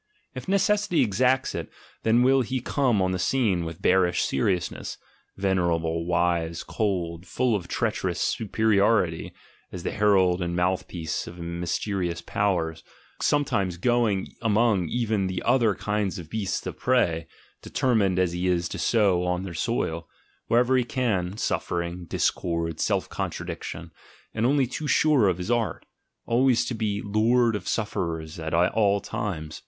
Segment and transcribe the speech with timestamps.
[0.33, 1.69] If necessity exacts it,
[2.01, 4.97] then will he come on the scene with bearish seriousness,
[5.37, 9.31] venerable, wise, cold, full of treacherous superiority,
[9.71, 12.81] as the herald and mouthpiece of mysterious powers,
[13.21, 17.27] some times going among even the other kind of beasts of prey,
[17.61, 20.09] determined as he is to sow on their soil,
[20.47, 23.91] wherever he can, suffering, discord, self contradiction,
[24.33, 25.85] and only too sure of his art,
[26.25, 29.59] always to be lord of sufferers at all times.